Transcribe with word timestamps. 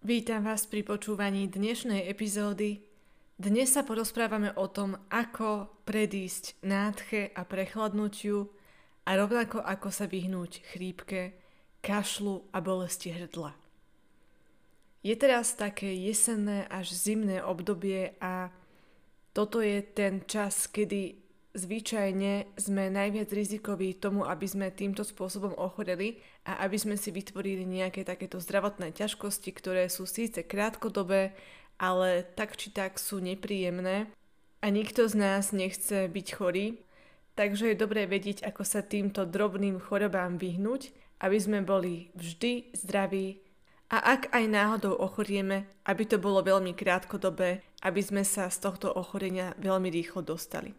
Vítam 0.00 0.48
vás 0.48 0.64
pri 0.64 0.80
počúvaní 0.80 1.44
dnešnej 1.44 2.08
epizódy. 2.08 2.80
Dnes 3.36 3.76
sa 3.76 3.84
porozprávame 3.84 4.48
o 4.56 4.64
tom, 4.64 4.96
ako 5.12 5.68
predísť 5.84 6.56
nádche 6.64 7.28
a 7.36 7.44
prechladnutiu 7.44 8.48
a 9.04 9.10
rovnako 9.12 9.60
ako 9.60 9.92
sa 9.92 10.08
vyhnúť 10.08 10.64
chrípke, 10.72 11.36
kašlu 11.84 12.48
a 12.48 12.64
bolesti 12.64 13.12
hrdla. 13.12 13.52
Je 15.04 15.12
teraz 15.20 15.52
také 15.52 15.92
jesenné 15.92 16.64
až 16.72 16.96
zimné 16.96 17.44
obdobie 17.44 18.16
a 18.24 18.48
toto 19.36 19.60
je 19.60 19.84
ten 19.84 20.24
čas, 20.24 20.64
kedy 20.64 21.20
zvyčajne 21.54 22.54
sme 22.54 22.90
najviac 22.90 23.30
rizikoví 23.34 23.98
tomu, 23.98 24.22
aby 24.22 24.46
sme 24.46 24.70
týmto 24.70 25.02
spôsobom 25.02 25.54
ochoreli 25.58 26.22
a 26.46 26.62
aby 26.62 26.78
sme 26.78 26.94
si 26.94 27.10
vytvorili 27.10 27.66
nejaké 27.66 28.06
takéto 28.06 28.38
zdravotné 28.38 28.94
ťažkosti, 28.94 29.50
ktoré 29.50 29.90
sú 29.90 30.06
síce 30.06 30.46
krátkodobé, 30.46 31.34
ale 31.80 32.22
tak 32.36 32.54
či 32.54 32.70
tak 32.70 33.00
sú 33.02 33.18
nepríjemné 33.18 34.06
a 34.60 34.66
nikto 34.68 35.08
z 35.08 35.14
nás 35.16 35.50
nechce 35.50 36.06
byť 36.06 36.26
chorý, 36.36 36.78
takže 37.34 37.72
je 37.72 37.80
dobré 37.80 38.04
vedieť, 38.04 38.44
ako 38.44 38.62
sa 38.62 38.84
týmto 38.84 39.24
drobným 39.24 39.80
chorobám 39.80 40.36
vyhnúť, 40.36 40.92
aby 41.24 41.38
sme 41.40 41.64
boli 41.64 42.12
vždy 42.14 42.76
zdraví 42.76 43.40
a 43.90 43.98
ak 44.14 44.30
aj 44.30 44.44
náhodou 44.46 44.94
ochorieme, 44.94 45.66
aby 45.82 46.06
to 46.06 46.20
bolo 46.22 46.46
veľmi 46.46 46.78
krátkodobé, 46.78 47.64
aby 47.82 48.00
sme 48.04 48.22
sa 48.22 48.46
z 48.46 48.62
tohto 48.62 48.92
ochorenia 48.92 49.56
veľmi 49.58 49.90
rýchlo 49.90 50.22
dostali. 50.22 50.76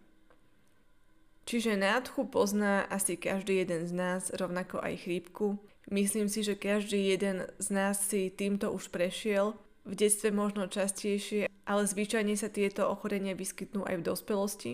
Čiže 1.46 1.80
nádchu 1.80 2.30
pozná 2.30 2.86
asi 2.88 3.18
každý 3.18 3.66
jeden 3.66 3.88
z 3.90 3.92
nás, 3.92 4.22
rovnako 4.34 4.80
aj 4.80 5.10
chrípku. 5.10 5.58
Myslím 5.90 6.30
si, 6.30 6.46
že 6.46 6.56
každý 6.56 7.12
jeden 7.12 7.50
z 7.58 7.68
nás 7.74 8.00
si 8.08 8.30
týmto 8.30 8.72
už 8.72 8.94
prešiel, 8.94 9.58
v 9.82 9.94
detstve 9.98 10.30
možno 10.30 10.70
častejšie, 10.70 11.50
ale 11.66 11.90
zvyčajne 11.90 12.38
sa 12.38 12.54
tieto 12.54 12.86
ochorenia 12.86 13.34
vyskytnú 13.34 13.82
aj 13.90 13.96
v 13.98 14.08
dospelosti. 14.08 14.72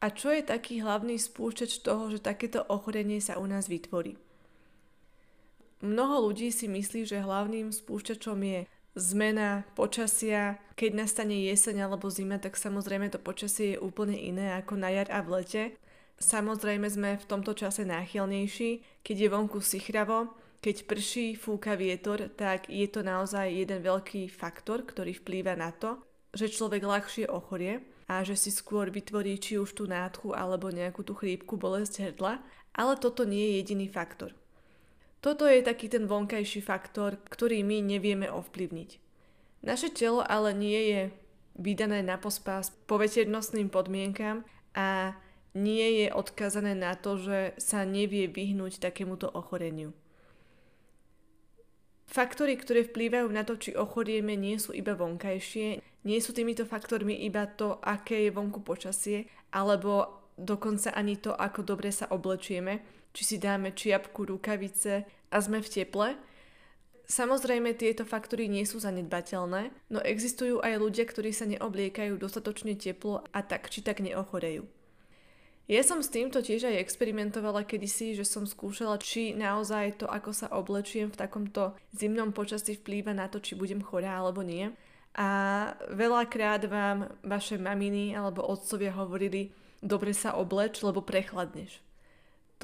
A 0.00 0.08
čo 0.14 0.32
je 0.32 0.46
taký 0.46 0.80
hlavný 0.80 1.18
spúšťač 1.20 1.82
toho, 1.84 2.08
že 2.08 2.22
takéto 2.22 2.64
ochorenie 2.64 3.20
sa 3.20 3.36
u 3.36 3.44
nás 3.44 3.68
vytvorí? 3.68 4.16
Mnoho 5.78 6.30
ľudí 6.30 6.50
si 6.50 6.66
myslí, 6.66 7.06
že 7.06 7.22
hlavným 7.22 7.70
spúšťačom 7.70 8.38
je 8.42 8.60
zmena 8.98 9.62
počasia. 9.78 10.58
Keď 10.74 10.90
nastane 10.94 11.38
jeseň 11.46 11.86
alebo 11.86 12.10
zima, 12.10 12.38
tak 12.42 12.58
samozrejme 12.58 13.10
to 13.14 13.22
počasie 13.22 13.74
je 13.74 13.82
úplne 13.82 14.18
iné 14.18 14.58
ako 14.58 14.74
na 14.74 14.90
jar 14.90 15.06
a 15.10 15.22
v 15.22 15.28
lete. 15.38 15.62
Samozrejme 16.18 16.90
sme 16.90 17.10
v 17.14 17.28
tomto 17.30 17.54
čase 17.54 17.86
náchylnejší, 17.86 19.02
keď 19.06 19.16
je 19.16 19.28
vonku 19.30 19.62
sichravo, 19.62 20.34
keď 20.58 20.90
prší, 20.90 21.38
fúka 21.38 21.78
vietor, 21.78 22.34
tak 22.34 22.66
je 22.66 22.86
to 22.90 23.06
naozaj 23.06 23.46
jeden 23.46 23.78
veľký 23.78 24.26
faktor, 24.26 24.82
ktorý 24.82 25.14
vplýva 25.22 25.54
na 25.54 25.70
to, 25.70 26.02
že 26.34 26.50
človek 26.50 26.82
ľahšie 26.82 27.30
ochorie 27.30 27.86
a 28.10 28.26
že 28.26 28.34
si 28.34 28.50
skôr 28.50 28.90
vytvorí 28.90 29.38
či 29.38 29.62
už 29.62 29.78
tú 29.78 29.86
nádchu 29.86 30.34
alebo 30.34 30.74
nejakú 30.74 31.06
tú 31.06 31.14
chrípku, 31.14 31.54
bolesť 31.54 32.10
hrdla, 32.10 32.42
ale 32.74 32.98
toto 32.98 33.22
nie 33.22 33.54
je 33.54 33.56
jediný 33.62 33.86
faktor. 33.86 34.34
Toto 35.22 35.46
je 35.46 35.62
taký 35.62 35.86
ten 35.86 36.10
vonkajší 36.10 36.62
faktor, 36.62 37.18
ktorý 37.30 37.62
my 37.62 37.78
nevieme 37.82 38.26
ovplyvniť. 38.26 38.90
Naše 39.66 39.90
telo 39.94 40.22
ale 40.22 40.54
nie 40.54 40.80
je 40.90 41.02
vydané 41.58 42.06
na 42.06 42.18
pospás 42.18 42.70
poveternostným 42.86 43.66
podmienkam 43.66 44.46
a 44.78 45.18
nie 45.56 46.04
je 46.04 46.06
odkazané 46.12 46.76
na 46.76 46.96
to, 46.98 47.16
že 47.16 47.56
sa 47.56 47.84
nevie 47.88 48.28
vyhnúť 48.28 48.80
takémuto 48.82 49.28
ochoreniu. 49.32 49.96
Faktory, 52.08 52.56
ktoré 52.56 52.88
vplývajú 52.88 53.28
na 53.28 53.44
to, 53.44 53.60
či 53.60 53.76
ochorieme, 53.76 54.32
nie 54.32 54.56
sú 54.56 54.72
iba 54.72 54.96
vonkajšie, 54.96 55.84
nie 56.08 56.18
sú 56.24 56.32
týmito 56.32 56.64
faktormi 56.64 57.12
iba 57.28 57.44
to, 57.44 57.76
aké 57.84 58.24
je 58.24 58.32
vonku 58.32 58.64
počasie, 58.64 59.28
alebo 59.52 60.24
dokonca 60.40 60.96
ani 60.96 61.20
to, 61.20 61.36
ako 61.36 61.60
dobre 61.68 61.92
sa 61.92 62.08
oblečieme, 62.08 62.80
či 63.12 63.22
si 63.28 63.36
dáme 63.36 63.76
čiapku, 63.76 64.24
rukavice 64.24 65.04
a 65.04 65.36
sme 65.36 65.60
v 65.60 65.68
teple. 65.68 66.08
Samozrejme, 67.08 67.76
tieto 67.76 68.08
faktory 68.08 68.48
nie 68.48 68.64
sú 68.64 68.80
zanedbateľné, 68.80 69.92
no 69.92 70.00
existujú 70.00 70.64
aj 70.64 70.80
ľudia, 70.80 71.04
ktorí 71.04 71.32
sa 71.36 71.44
neobliekajú 71.44 72.16
dostatočne 72.16 72.72
teplo 72.76 73.20
a 73.36 73.40
tak 73.44 73.68
či 73.68 73.84
tak 73.84 74.00
neochorejú. 74.00 74.77
Ja 75.68 75.84
som 75.84 76.00
s 76.00 76.08
týmto 76.08 76.40
tiež 76.40 76.64
aj 76.64 76.80
experimentovala 76.80 77.60
kedysi, 77.60 78.16
že 78.16 78.24
som 78.24 78.48
skúšala, 78.48 78.96
či 78.96 79.36
naozaj 79.36 80.00
to, 80.00 80.08
ako 80.08 80.32
sa 80.32 80.48
oblečiem 80.48 81.12
v 81.12 81.20
takomto 81.20 81.76
zimnom 81.92 82.32
počasí 82.32 82.80
vplýva 82.80 83.12
na 83.12 83.28
to, 83.28 83.36
či 83.36 83.52
budem 83.52 83.84
chorá 83.84 84.16
alebo 84.16 84.40
nie. 84.40 84.72
A 85.12 85.28
veľakrát 85.92 86.64
vám 86.64 87.12
vaše 87.20 87.60
maminy 87.60 88.16
alebo 88.16 88.48
otcovia 88.48 88.96
hovorili, 88.96 89.52
dobre 89.84 90.16
sa 90.16 90.40
obleč, 90.40 90.80
lebo 90.80 91.04
prechladneš. 91.04 91.84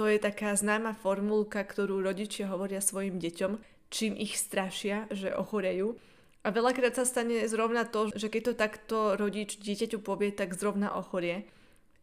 To 0.00 0.08
je 0.08 0.16
taká 0.16 0.56
známa 0.56 0.96
formulka, 0.96 1.60
ktorú 1.60 2.00
rodičia 2.00 2.48
hovoria 2.48 2.80
svojim 2.80 3.20
deťom, 3.20 3.60
čím 3.92 4.16
ich 4.16 4.40
strašia, 4.40 5.12
že 5.12 5.28
ochorejú. 5.28 6.00
A 6.40 6.48
veľakrát 6.48 6.96
sa 6.96 7.04
stane 7.04 7.44
zrovna 7.52 7.84
to, 7.84 8.08
že 8.16 8.32
keď 8.32 8.42
to 8.48 8.52
takto 8.56 8.96
rodič 9.20 9.60
dieťaťu 9.60 10.00
povie, 10.00 10.32
tak 10.32 10.56
zrovna 10.56 10.96
ochorie 10.96 11.44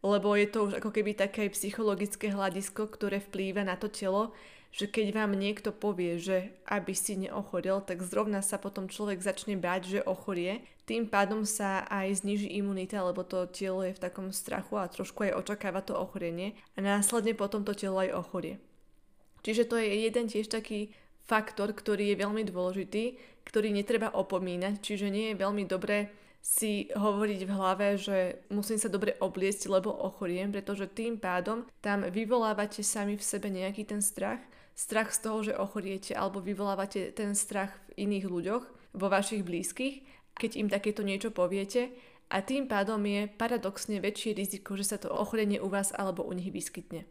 lebo 0.01 0.34
je 0.34 0.47
to 0.50 0.69
už 0.69 0.73
ako 0.81 0.89
keby 0.89 1.13
také 1.13 1.50
psychologické 1.53 2.34
hľadisko, 2.34 2.89
ktoré 2.89 3.22
vplýva 3.22 3.62
na 3.62 3.78
to 3.78 3.85
telo, 3.89 4.34
že 4.72 4.88
keď 4.88 5.12
vám 5.12 5.35
niekto 5.35 5.75
povie, 5.75 6.16
že 6.16 6.56
aby 6.63 6.95
si 6.95 7.19
neochorel, 7.19 7.84
tak 7.84 8.00
zrovna 8.07 8.39
sa 8.39 8.56
potom 8.56 8.88
človek 8.88 9.19
začne 9.19 9.59
báť, 9.59 10.00
že 10.00 10.07
ochorie. 10.07 10.63
Tým 10.88 11.12
pádom 11.12 11.44
sa 11.44 11.84
aj 11.91 12.23
zniží 12.23 12.47
imunita, 12.56 13.03
lebo 13.03 13.28
to 13.28 13.51
telo 13.51 13.84
je 13.84 13.91
v 13.91 14.03
takom 14.03 14.31
strachu 14.31 14.79
a 14.79 14.88
trošku 14.88 15.28
aj 15.28 15.44
očakáva 15.44 15.84
to 15.84 15.94
ochorenie 15.94 16.56
a 16.75 16.79
následne 16.79 17.35
potom 17.35 17.68
to 17.68 17.75
telo 17.75 18.00
aj 18.00 18.16
ochorie. 18.16 18.56
Čiže 19.44 19.68
to 19.68 19.75
je 19.75 20.07
jeden 20.07 20.31
tiež 20.31 20.47
taký 20.47 20.95
faktor, 21.28 21.75
ktorý 21.75 22.16
je 22.16 22.22
veľmi 22.23 22.44
dôležitý, 22.47 23.19
ktorý 23.44 23.75
netreba 23.75 24.07
opomínať, 24.13 24.79
čiže 24.79 25.12
nie 25.12 25.33
je 25.33 25.39
veľmi 25.41 25.68
dobré 25.68 26.12
si 26.41 26.90
hovoriť 26.91 27.41
v 27.46 27.52
hlave, 27.53 27.88
že 28.02 28.41
musím 28.50 28.81
sa 28.81 28.90
dobre 28.90 29.13
obliecť, 29.22 29.69
lebo 29.69 29.94
ochoriem, 29.94 30.50
pretože 30.50 30.90
tým 30.90 31.22
pádom 31.22 31.69
tam 31.85 32.02
vyvolávate 32.09 32.81
sami 32.81 33.13
v 33.16 33.24
sebe 33.24 33.53
nejaký 33.53 33.85
ten 33.85 34.02
strach, 34.02 34.41
strach 34.74 35.13
z 35.13 35.19
toho, 35.22 35.40
že 35.46 35.53
ochoriete, 35.53 36.18
alebo 36.18 36.41
vyvolávate 36.41 37.13
ten 37.13 37.38
strach 37.38 37.69
v 37.94 38.09
iných 38.09 38.25
ľuďoch, 38.25 38.63
vo 38.91 39.07
vašich 39.07 39.46
blízkych, 39.46 40.03
keď 40.35 40.51
im 40.59 40.68
takéto 40.68 41.06
niečo 41.06 41.31
poviete 41.31 41.96
a 42.31 42.40
tým 42.44 42.68
pádom 42.68 43.00
je 43.03 43.28
paradoxne 43.28 44.00
väčšie 44.00 44.35
riziko, 44.35 44.75
že 44.75 44.88
sa 44.88 44.97
to 45.00 45.12
ochorenie 45.12 45.59
u 45.59 45.68
vás 45.68 45.91
alebo 45.96 46.24
u 46.24 46.31
nich 46.35 46.51
vyskytne. 46.51 47.07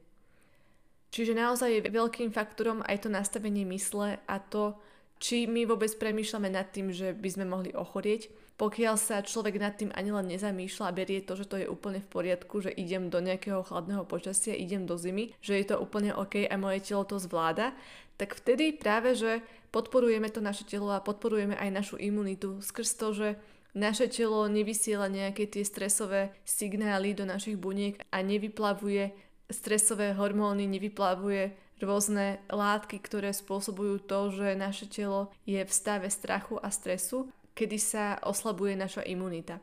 Čiže 1.11 1.35
naozaj 1.35 1.71
je 1.71 1.91
veľkým 1.91 2.31
faktorom 2.31 2.87
aj 2.87 3.05
to 3.05 3.09
nastavenie 3.11 3.67
mysle 3.67 4.17
a 4.17 4.37
to, 4.39 4.79
či 5.21 5.45
my 5.45 5.69
vôbec 5.69 5.93
premýšľame 6.01 6.49
nad 6.49 6.73
tým, 6.73 6.97
že 6.97 7.13
by 7.13 7.29
sme 7.29 7.45
mohli 7.45 7.77
ochorieť, 7.77 8.33
pokiaľ 8.57 8.97
sa 8.97 9.21
človek 9.21 9.61
nad 9.61 9.77
tým 9.77 9.93
ani 9.93 10.13
len 10.13 10.33
nezamýšľa 10.33 10.85
a 10.89 10.97
berie 10.97 11.21
to, 11.21 11.37
že 11.37 11.45
to 11.45 11.61
je 11.61 11.69
úplne 11.69 12.01
v 12.01 12.09
poriadku, 12.09 12.65
že 12.65 12.73
idem 12.73 13.13
do 13.13 13.21
nejakého 13.21 13.61
chladného 13.65 14.09
počasia, 14.09 14.57
idem 14.57 14.89
do 14.89 14.97
zimy, 14.97 15.37
že 15.45 15.61
je 15.61 15.65
to 15.69 15.77
úplne 15.77 16.17
OK 16.17 16.49
a 16.49 16.57
moje 16.57 16.81
telo 16.89 17.05
to 17.05 17.21
zvláda, 17.21 17.77
tak 18.17 18.37
vtedy 18.37 18.77
práve, 18.77 19.17
že 19.17 19.41
podporujeme 19.73 20.29
to 20.29 20.45
naše 20.45 20.69
telo 20.69 20.93
a 20.93 21.05
podporujeme 21.05 21.57
aj 21.57 21.71
našu 21.73 21.97
imunitu 21.97 22.61
skrz 22.61 22.91
to, 22.97 23.09
že 23.17 23.29
naše 23.73 24.13
telo 24.13 24.45
nevysiela 24.51 25.09
nejaké 25.09 25.47
tie 25.49 25.65
stresové 25.65 26.35
signály 26.45 27.17
do 27.17 27.25
našich 27.25 27.57
buniek 27.57 27.97
a 28.13 28.21
nevyplavuje 28.21 29.15
stresové 29.49 30.13
hormóny, 30.13 30.67
nevyplavuje 30.67 31.70
rôzne 31.83 32.39
látky, 32.53 33.01
ktoré 33.01 33.33
spôsobujú 33.33 34.05
to, 34.05 34.31
že 34.33 34.57
naše 34.57 34.87
telo 34.87 35.33
je 35.49 35.61
v 35.61 35.73
stave 35.73 36.09
strachu 36.13 36.61
a 36.61 36.69
stresu, 36.69 37.29
kedy 37.57 37.77
sa 37.77 38.17
oslabuje 38.25 38.77
naša 38.77 39.05
imunita. 39.05 39.61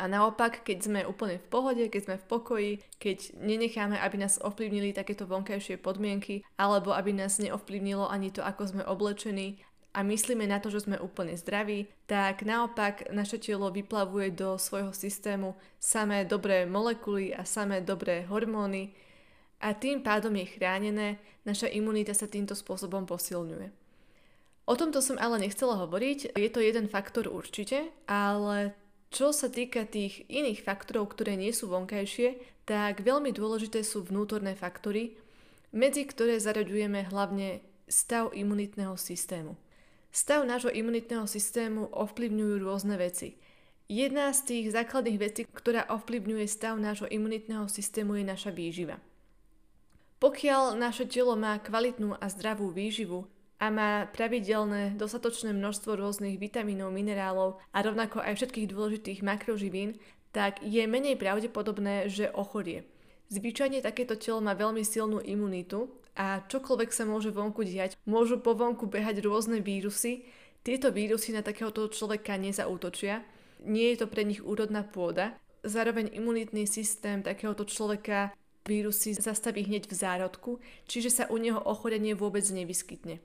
A 0.00 0.08
naopak, 0.08 0.64
keď 0.64 0.78
sme 0.82 1.00
úplne 1.04 1.38
v 1.38 1.46
pohode, 1.46 1.84
keď 1.86 2.00
sme 2.02 2.16
v 2.18 2.26
pokoji, 2.26 2.72
keď 2.96 3.38
nenecháme, 3.38 4.00
aby 4.00 4.16
nás 4.18 4.40
ovplyvnili 4.40 4.96
takéto 4.96 5.28
vonkajšie 5.28 5.78
podmienky, 5.78 6.42
alebo 6.58 6.96
aby 6.96 7.12
nás 7.12 7.38
neovplyvnilo 7.38 8.08
ani 8.08 8.32
to, 8.32 8.42
ako 8.42 8.72
sme 8.72 8.82
oblečení, 8.82 9.62
a 9.92 10.00
myslíme 10.00 10.48
na 10.48 10.56
to, 10.56 10.72
že 10.72 10.88
sme 10.88 10.96
úplne 10.96 11.36
zdraví, 11.36 11.84
tak 12.08 12.48
naopak 12.48 13.12
naše 13.12 13.36
telo 13.36 13.68
vyplavuje 13.68 14.32
do 14.32 14.56
svojho 14.56 14.96
systému 14.96 15.52
samé 15.76 16.24
dobré 16.24 16.64
molekuly 16.64 17.36
a 17.36 17.44
samé 17.44 17.84
dobré 17.84 18.24
hormóny 18.24 18.96
a 19.62 19.78
tým 19.78 20.02
pádom 20.02 20.34
je 20.34 20.58
chránené, 20.58 21.22
naša 21.46 21.70
imunita 21.70 22.10
sa 22.10 22.26
týmto 22.26 22.58
spôsobom 22.58 23.06
posilňuje. 23.06 23.70
O 24.66 24.74
tomto 24.74 24.98
som 24.98 25.18
ale 25.22 25.42
nechcela 25.42 25.78
hovoriť, 25.78 26.34
je 26.34 26.50
to 26.50 26.58
jeden 26.62 26.90
faktor 26.90 27.30
určite, 27.30 27.94
ale 28.10 28.74
čo 29.14 29.30
sa 29.30 29.46
týka 29.46 29.86
tých 29.86 30.26
iných 30.26 30.66
faktorov, 30.66 31.14
ktoré 31.14 31.38
nie 31.38 31.54
sú 31.54 31.70
vonkajšie, 31.70 32.40
tak 32.66 33.02
veľmi 33.02 33.30
dôležité 33.34 33.82
sú 33.82 34.06
vnútorné 34.06 34.54
faktory, 34.54 35.18
medzi 35.74 36.06
ktoré 36.06 36.38
zaraďujeme 36.38 37.10
hlavne 37.10 37.62
stav 37.90 38.30
imunitného 38.32 38.94
systému. 38.94 39.58
Stav 40.12 40.44
nášho 40.44 40.72
imunitného 40.72 41.24
systému 41.24 41.88
ovplyvňujú 41.92 42.54
rôzne 42.60 43.00
veci. 43.00 43.36
Jedna 43.88 44.32
z 44.32 44.40
tých 44.48 44.66
základných 44.72 45.18
vecí, 45.20 45.42
ktorá 45.44 45.88
ovplyvňuje 45.92 46.46
stav 46.48 46.80
nášho 46.80 47.08
imunitného 47.08 47.68
systému 47.68 48.16
je 48.16 48.24
naša 48.24 48.48
výživa. 48.52 48.96
Pokiaľ 50.22 50.78
naše 50.78 51.10
telo 51.10 51.34
má 51.34 51.58
kvalitnú 51.58 52.14
a 52.14 52.30
zdravú 52.30 52.70
výživu 52.70 53.26
a 53.58 53.74
má 53.74 54.06
pravidelné 54.06 54.94
dostatočné 54.94 55.50
množstvo 55.50 55.98
rôznych 55.98 56.38
vitamínov, 56.38 56.94
minerálov 56.94 57.58
a 57.74 57.78
rovnako 57.82 58.22
aj 58.22 58.38
všetkých 58.38 58.70
dôležitých 58.70 59.26
makroživín, 59.26 59.98
tak 60.30 60.62
je 60.62 60.86
menej 60.86 61.18
pravdepodobné, 61.18 62.06
že 62.06 62.30
ochorie. 62.30 62.86
Zvyčajne 63.34 63.82
takéto 63.82 64.14
telo 64.14 64.38
má 64.38 64.54
veľmi 64.54 64.86
silnú 64.86 65.18
imunitu 65.18 65.90
a 66.14 66.46
čokoľvek 66.46 66.94
sa 66.94 67.02
môže 67.02 67.34
vonku 67.34 67.66
diať. 67.66 67.98
Môžu 68.06 68.38
po 68.38 68.54
vonku 68.54 68.86
behať 68.86 69.26
rôzne 69.26 69.58
vírusy. 69.58 70.22
Tieto 70.62 70.94
vírusy 70.94 71.34
na 71.34 71.42
takéhoto 71.42 71.90
človeka 71.90 72.38
nezautočia. 72.38 73.26
Nie 73.66 73.90
je 73.90 74.04
to 74.04 74.06
pre 74.06 74.22
nich 74.22 74.38
úrodná 74.38 74.86
pôda. 74.86 75.34
Zároveň 75.66 76.14
imunitný 76.14 76.70
systém 76.70 77.26
takéhoto 77.26 77.66
človeka 77.66 78.30
vírusy 78.66 79.14
zastaví 79.14 79.66
hneď 79.66 79.90
v 79.90 79.94
zárodku, 79.94 80.50
čiže 80.86 81.10
sa 81.10 81.24
u 81.30 81.36
neho 81.38 81.58
ochorenie 81.58 82.14
vôbec 82.14 82.46
nevyskytne. 82.46 83.18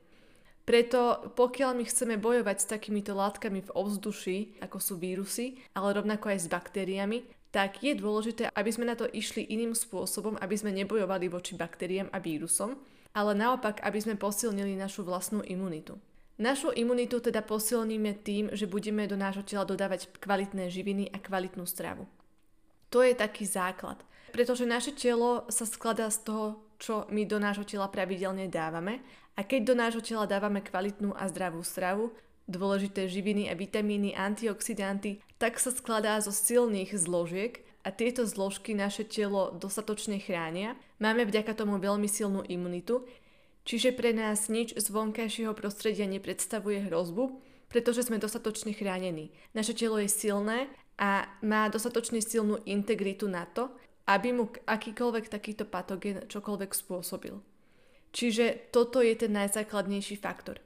Preto 0.68 1.31
pokiaľ 1.39 1.80
my 1.80 1.84
chceme 1.88 2.16
bojovať 2.19 2.57
s 2.60 2.69
takýmito 2.69 3.16
látkami 3.16 3.63
v 3.63 3.72
ovzduši, 3.72 4.60
ako 4.60 4.78
sú 4.84 5.00
vírusy, 5.00 5.63
ale 5.72 5.95
rovnako 5.95 6.36
aj 6.36 6.39
s 6.44 6.48
baktériami, 6.51 7.24
tak 7.56 7.80
je 7.80 7.95
dôležité, 7.95 8.51
aby 8.51 8.69
sme 8.75 8.92
na 8.92 9.00
to 9.00 9.07
išli 9.07 9.48
iným 9.48 9.72
spôsobom, 9.72 10.36
aby 10.44 10.56
sme 10.60 10.75
nebojovali 10.75 11.31
voči 11.31 11.56
baktériám 11.56 12.12
a 12.12 12.19
vírusom, 12.19 12.75
ale 13.16 13.31
naopak, 13.31 13.80
aby 13.80 13.98
sme 14.04 14.19
posilnili 14.19 14.75
našu 14.75 15.07
vlastnú 15.07 15.40
imunitu. 15.48 15.95
Našu 16.38 16.69
imunitu 16.69 17.18
teda 17.18 17.42
posilníme 17.42 18.22
tým, 18.22 18.54
že 18.54 18.69
budeme 18.69 19.10
do 19.10 19.18
nášho 19.18 19.42
tela 19.42 19.66
dodávať 19.66 20.06
kvalitné 20.22 20.69
živiny 20.69 21.10
a 21.10 21.18
kvalitnú 21.18 21.66
stravu. 21.66 22.06
To 22.89 23.04
je 23.04 23.12
taký 23.12 23.44
základ, 23.44 24.00
pretože 24.31 24.63
naše 24.63 24.95
telo 24.95 25.44
sa 25.51 25.68
skladá 25.68 26.07
z 26.07 26.24
toho, 26.24 26.45
čo 26.78 27.04
my 27.12 27.25
do 27.28 27.42
nášho 27.42 27.68
tela 27.68 27.92
pravidelne 27.92 28.48
dávame 28.48 29.04
a 29.36 29.44
keď 29.44 29.62
do 29.69 29.75
nášho 29.75 30.01
tela 30.01 30.25
dávame 30.30 30.63
kvalitnú 30.63 31.12
a 31.13 31.28
zdravú 31.28 31.62
stravu, 31.62 32.16
dôležité 32.48 33.12
živiny 33.12 33.51
a 33.51 33.54
vitamíny, 33.60 34.16
antioxidanty, 34.16 35.19
tak 35.36 35.60
sa 35.60 35.69
skladá 35.69 36.16
zo 36.24 36.31
silných 36.31 36.95
zložiek 36.95 37.60
a 37.84 37.92
tieto 37.92 38.24
zložky 38.24 38.72
naše 38.72 39.04
telo 39.04 39.51
dostatočne 39.51 40.18
chránia. 40.24 40.80
Máme 41.04 41.28
vďaka 41.28 41.54
tomu 41.54 41.78
veľmi 41.78 42.07
silnú 42.07 42.42
imunitu, 42.48 43.04
čiže 43.68 43.92
pre 43.94 44.16
nás 44.16 44.48
nič 44.48 44.74
z 44.80 44.88
vonkajšieho 44.90 45.51
prostredia 45.54 46.07
nepredstavuje 46.07 46.88
hrozbu, 46.88 47.44
pretože 47.68 48.07
sme 48.07 48.16
dostatočne 48.16 48.72
chránení. 48.72 49.36
Naše 49.51 49.75
telo 49.75 50.00
je 50.00 50.07
silné 50.07 50.72
a 50.98 51.30
má 51.46 51.70
dostatočne 51.70 52.20
silnú 52.20 52.62
integritu 52.66 53.30
na 53.30 53.46
to, 53.46 53.70
aby 54.10 54.34
mu 54.34 54.50
akýkoľvek 54.50 55.26
takýto 55.30 55.70
patogen 55.70 56.26
čokoľvek 56.26 56.72
spôsobil. 56.74 57.38
Čiže 58.16 58.74
toto 58.74 59.04
je 59.04 59.14
ten 59.14 59.36
najzákladnejší 59.36 60.18
faktor. 60.18 60.64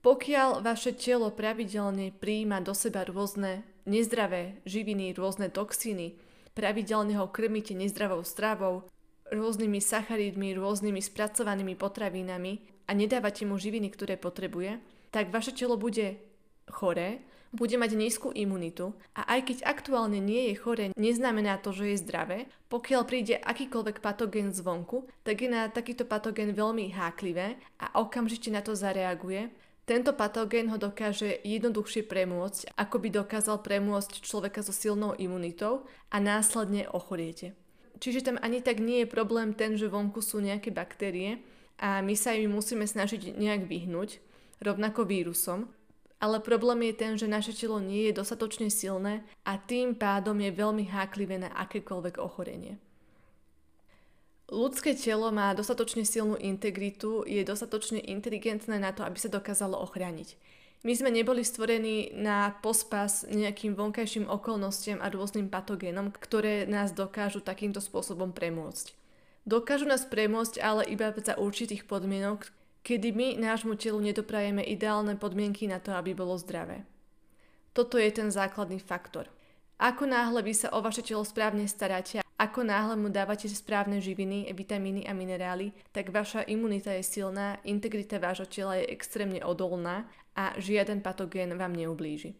Pokiaľ 0.00 0.60
vaše 0.60 0.92
telo 0.96 1.32
pravidelne 1.32 2.12
prijíma 2.12 2.60
do 2.60 2.76
seba 2.76 3.08
rôzne 3.08 3.64
nezdravé 3.88 4.60
živiny, 4.68 5.16
rôzne 5.16 5.48
toxíny, 5.48 6.16
pravidelne 6.52 7.16
ho 7.16 7.28
krmíte 7.28 7.72
nezdravou 7.72 8.20
stravou, 8.24 8.88
rôznymi 9.32 9.80
sacharidmi, 9.80 10.54
rôznymi 10.54 11.00
spracovanými 11.00 11.74
potravinami 11.74 12.62
a 12.86 12.92
nedávate 12.92 13.48
mu 13.48 13.56
živiny, 13.56 13.88
ktoré 13.90 14.20
potrebuje, 14.20 14.78
tak 15.08 15.32
vaše 15.32 15.56
telo 15.56 15.80
bude 15.80 16.20
choré, 16.68 17.24
bude 17.54 17.78
mať 17.78 17.94
nízku 17.94 18.34
imunitu 18.34 18.92
a 19.14 19.38
aj 19.38 19.40
keď 19.46 19.58
aktuálne 19.62 20.18
nie 20.18 20.50
je 20.50 20.54
chore, 20.58 20.84
neznamená 20.98 21.62
to, 21.62 21.70
že 21.70 21.94
je 21.94 22.02
zdravé. 22.02 22.38
Pokiaľ 22.66 23.02
príde 23.06 23.38
akýkoľvek 23.38 24.02
patogén 24.02 24.50
zvonku, 24.50 25.06
tak 25.22 25.46
je 25.46 25.48
na 25.48 25.70
takýto 25.70 26.02
patogén 26.02 26.50
veľmi 26.50 26.90
háklivé 26.90 27.62
a 27.78 27.94
okamžite 28.02 28.50
na 28.50 28.60
to 28.60 28.74
zareaguje 28.74 29.54
tento 29.84 30.16
patogén 30.16 30.72
ho 30.72 30.80
dokáže 30.80 31.44
jednoduchšie 31.44 32.08
premôcť, 32.08 32.72
ako 32.72 32.96
by 33.04 33.08
dokázal 33.20 33.60
premôcť 33.60 34.24
človeka 34.24 34.64
so 34.64 34.72
silnou 34.72 35.12
imunitou 35.12 35.84
a 36.08 36.16
následne 36.24 36.88
ochoriete. 36.88 37.52
Čiže 38.00 38.32
tam 38.32 38.36
ani 38.40 38.64
tak 38.64 38.80
nie 38.80 39.04
je 39.04 39.12
problém 39.12 39.52
ten, 39.52 39.76
že 39.76 39.92
vonku 39.92 40.24
sú 40.24 40.40
nejaké 40.40 40.72
baktérie 40.72 41.44
a 41.76 42.00
my 42.00 42.16
sa 42.16 42.32
im 42.32 42.56
musíme 42.56 42.88
snažiť 42.88 43.36
nejak 43.36 43.68
vyhnúť, 43.68 44.24
rovnako 44.64 45.04
vírusom, 45.04 45.68
ale 46.20 46.40
problém 46.40 46.90
je 46.90 46.94
ten, 46.94 47.12
že 47.18 47.30
naše 47.30 47.52
telo 47.52 47.82
nie 47.82 48.10
je 48.10 48.18
dostatočne 48.18 48.70
silné 48.70 49.26
a 49.44 49.58
tým 49.58 49.94
pádom 49.98 50.38
je 50.40 50.50
veľmi 50.54 50.88
háklivé 50.88 51.38
na 51.38 51.50
akékoľvek 51.52 52.16
ochorenie. 52.22 52.78
Ľudské 54.52 54.92
telo 54.92 55.32
má 55.32 55.56
dostatočne 55.56 56.04
silnú 56.04 56.36
integritu, 56.36 57.24
je 57.24 57.40
dostatočne 57.42 57.98
inteligentné 57.98 58.76
na 58.76 58.92
to, 58.92 59.00
aby 59.00 59.16
sa 59.16 59.32
dokázalo 59.32 59.80
ochrániť. 59.80 60.36
My 60.84 60.92
sme 60.92 61.08
neboli 61.08 61.40
stvorení 61.40 62.12
na 62.12 62.52
pospas 62.60 63.24
nejakým 63.24 63.72
vonkajším 63.72 64.28
okolnostiam 64.28 65.00
a 65.00 65.08
rôznym 65.08 65.48
patogénom, 65.48 66.12
ktoré 66.12 66.68
nás 66.68 66.92
dokážu 66.92 67.40
takýmto 67.40 67.80
spôsobom 67.80 68.36
premôcť. 68.36 68.92
Dokážu 69.48 69.88
nás 69.88 70.04
premôcť 70.04 70.60
ale 70.60 70.84
iba 70.92 71.08
za 71.16 71.40
určitých 71.40 71.88
podmienok, 71.88 72.52
kedy 72.84 73.16
my 73.16 73.28
nášmu 73.40 73.80
telu 73.80 73.96
nedoprajeme 73.98 74.60
ideálne 74.60 75.16
podmienky 75.16 75.64
na 75.64 75.80
to, 75.80 75.96
aby 75.96 76.12
bolo 76.12 76.36
zdravé. 76.36 76.84
Toto 77.72 77.96
je 77.96 78.12
ten 78.12 78.28
základný 78.28 78.78
faktor. 78.78 79.26
Ako 79.80 80.06
náhle 80.06 80.44
vy 80.44 80.54
sa 80.54 80.70
o 80.70 80.78
vaše 80.78 81.02
telo 81.02 81.26
správne 81.26 81.66
staráte 81.66 82.24
ako 82.34 82.66
náhle 82.66 82.98
mu 82.98 83.08
dávate 83.14 83.46
správne 83.46 84.02
živiny, 84.02 84.50
vitamíny 84.50 85.06
a 85.06 85.14
minerály, 85.14 85.70
tak 85.94 86.10
vaša 86.10 86.42
imunita 86.50 86.90
je 86.98 87.06
silná, 87.06 87.62
integrita 87.62 88.18
vášho 88.18 88.50
tela 88.50 88.74
je 88.74 88.90
extrémne 88.90 89.38
odolná 89.46 90.10
a 90.34 90.50
žiaden 90.58 90.98
patogén 90.98 91.54
vám 91.54 91.78
neublíži. 91.78 92.34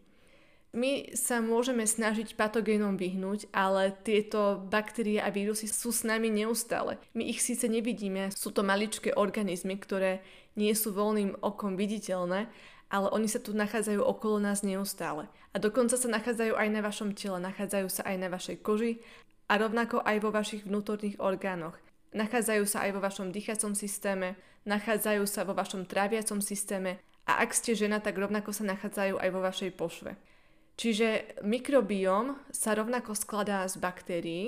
My 0.75 1.15
sa 1.15 1.39
môžeme 1.39 1.87
snažiť 1.87 2.35
patogénom 2.35 2.99
vyhnúť, 2.99 3.47
ale 3.55 3.95
tieto 4.03 4.59
baktérie 4.59 5.23
a 5.23 5.31
vírusy 5.31 5.71
sú 5.71 5.95
s 5.95 6.03
nami 6.03 6.35
neustále. 6.35 6.99
My 7.15 7.31
ich 7.31 7.47
síce 7.47 7.71
nevidíme, 7.71 8.35
sú 8.35 8.51
to 8.51 8.67
maličké 8.67 9.15
organizmy, 9.15 9.79
ktoré 9.79 10.27
nie 10.59 10.75
sú 10.75 10.91
voľným 10.91 11.39
okom 11.47 11.79
viditeľné, 11.79 12.51
ale 12.91 13.07
oni 13.15 13.31
sa 13.31 13.39
tu 13.39 13.55
nachádzajú 13.55 14.03
okolo 14.03 14.43
nás 14.43 14.67
neustále. 14.67 15.31
A 15.55 15.63
dokonca 15.63 15.95
sa 15.95 16.11
nachádzajú 16.11 16.59
aj 16.59 16.69
na 16.75 16.83
vašom 16.83 17.15
tele, 17.15 17.39
nachádzajú 17.39 17.87
sa 17.87 18.03
aj 18.11 18.17
na 18.19 18.29
vašej 18.35 18.59
koži 18.67 18.99
a 19.47 19.63
rovnako 19.63 20.03
aj 20.03 20.17
vo 20.27 20.35
vašich 20.35 20.67
vnútorných 20.67 21.23
orgánoch. 21.23 21.79
Nachádzajú 22.19 22.67
sa 22.67 22.83
aj 22.83 22.99
vo 22.99 23.01
vašom 23.03 23.31
dýchacom 23.31 23.79
systéme, 23.79 24.35
nachádzajú 24.67 25.23
sa 25.31 25.47
vo 25.47 25.55
vašom 25.55 25.87
tráviacom 25.87 26.43
systéme 26.43 26.99
a 27.31 27.47
ak 27.47 27.55
ste 27.55 27.79
žena, 27.79 28.03
tak 28.03 28.19
rovnako 28.19 28.51
sa 28.51 28.67
nachádzajú 28.67 29.23
aj 29.23 29.31
vo 29.31 29.39
vašej 29.39 29.71
pošve. 29.79 30.34
Čiže 30.75 31.39
mikrobióm 31.47 32.35
sa 32.51 32.75
rovnako 32.75 33.15
skladá 33.15 33.63
z 33.71 33.79
baktérií 33.79 34.45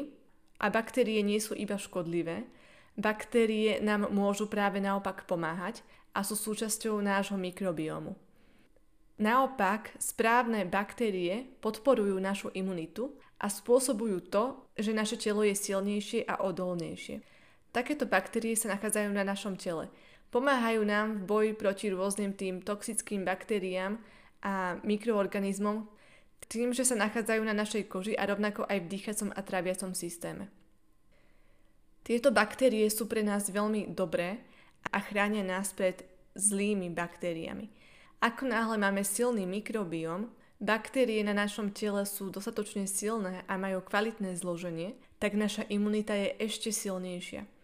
a 0.58 0.72
baktérie 0.72 1.22
nie 1.22 1.38
sú 1.38 1.54
iba 1.54 1.78
škodlivé. 1.78 2.46
Baktérie 2.98 3.78
nám 3.84 4.10
môžu 4.10 4.50
práve 4.50 4.82
naopak 4.82 5.28
pomáhať 5.28 5.86
a 6.16 6.24
sú 6.24 6.34
súčasťou 6.34 6.98
nášho 6.98 7.36
mikrobiomu. 7.36 8.16
Naopak, 9.16 9.96
správne 9.96 10.68
baktérie 10.68 11.48
podporujú 11.64 12.20
našu 12.20 12.52
imunitu 12.52 13.16
a 13.40 13.48
spôsobujú 13.48 14.28
to, 14.28 14.44
že 14.76 14.96
naše 14.96 15.16
telo 15.16 15.40
je 15.44 15.56
silnejšie 15.56 16.24
a 16.28 16.44
odolnejšie. 16.44 17.24
Takéto 17.72 18.08
baktérie 18.08 18.56
sa 18.56 18.72
nachádzajú 18.72 19.12
na 19.12 19.24
našom 19.24 19.56
tele. 19.60 19.92
Pomáhajú 20.32 20.84
nám 20.84 21.20
v 21.20 21.22
boji 21.28 21.50
proti 21.56 21.86
rôznym 21.92 22.32
tým 22.32 22.64
toxickým 22.64 23.24
baktériám 23.24 24.00
a 24.44 24.80
mikroorganizmom. 24.84 25.88
Tým, 26.46 26.70
že 26.70 26.86
sa 26.86 26.94
nachádzajú 26.94 27.42
na 27.42 27.54
našej 27.54 27.90
koži 27.90 28.14
a 28.14 28.26
rovnako 28.26 28.66
aj 28.70 28.78
v 28.82 28.90
dýchacom 28.90 29.30
a 29.34 29.40
tráviacom 29.42 29.92
systéme. 29.94 30.46
Tieto 32.06 32.30
baktérie 32.30 32.86
sú 32.86 33.10
pre 33.10 33.26
nás 33.26 33.50
veľmi 33.50 33.90
dobré 33.90 34.38
a 34.94 35.02
chránia 35.02 35.42
nás 35.42 35.74
pred 35.74 36.06
zlými 36.38 36.86
baktériami. 36.94 37.66
Ako 38.22 38.46
náhle 38.46 38.78
máme 38.78 39.02
silný 39.02 39.42
mikrobióm, 39.42 40.30
baktérie 40.62 41.20
na 41.26 41.34
našom 41.34 41.74
tele 41.74 42.06
sú 42.06 42.30
dostatočne 42.30 42.86
silné 42.86 43.42
a 43.50 43.58
majú 43.58 43.82
kvalitné 43.82 44.38
zloženie, 44.38 44.94
tak 45.18 45.34
naša 45.34 45.66
imunita 45.66 46.14
je 46.14 46.38
ešte 46.38 46.70
silnejšia. 46.70 47.55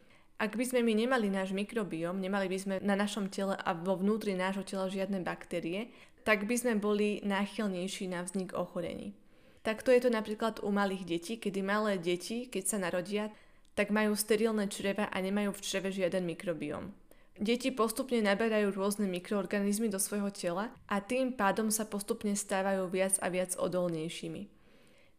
Ak 0.43 0.59
by 0.59 0.67
sme 0.67 0.83
my 0.83 1.07
nemali 1.07 1.31
náš 1.31 1.55
mikrobióm, 1.55 2.19
nemali 2.19 2.51
by 2.51 2.59
sme 2.59 2.75
na 2.83 2.99
našom 2.99 3.31
tele 3.31 3.55
a 3.55 3.71
vo 3.79 3.95
vnútri 3.95 4.35
nášho 4.35 4.67
tela 4.67 4.91
žiadne 4.91 5.23
baktérie, 5.23 5.95
tak 6.27 6.51
by 6.51 6.59
sme 6.59 6.83
boli 6.83 7.23
náchylnejší 7.23 8.11
na 8.11 8.27
vznik 8.27 8.51
ochorení. 8.51 9.15
Takto 9.63 9.95
je 9.95 10.03
to 10.03 10.11
napríklad 10.11 10.59
u 10.67 10.75
malých 10.75 11.07
detí, 11.07 11.39
kedy 11.39 11.63
malé 11.63 11.95
deti, 11.95 12.51
keď 12.51 12.65
sa 12.67 12.83
narodia, 12.83 13.31
tak 13.79 13.95
majú 13.95 14.19
sterilné 14.19 14.67
čreva 14.67 15.07
a 15.07 15.17
nemajú 15.23 15.55
v 15.55 15.63
čreve 15.63 15.95
žiaden 15.95 16.27
mikrobióm. 16.27 16.91
Deti 17.39 17.71
postupne 17.71 18.19
naberajú 18.19 18.75
rôzne 18.75 19.07
mikroorganizmy 19.07 19.95
do 19.95 20.03
svojho 20.03 20.35
tela 20.35 20.75
a 20.91 20.99
tým 20.99 21.39
pádom 21.39 21.71
sa 21.71 21.87
postupne 21.87 22.35
stávajú 22.35 22.91
viac 22.91 23.15
a 23.23 23.31
viac 23.31 23.55
odolnejšími. 23.55 24.51